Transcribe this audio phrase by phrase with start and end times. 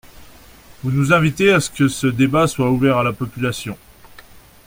[0.81, 3.77] Vous nous invitez à ce que ce débat soit ouvert à la population.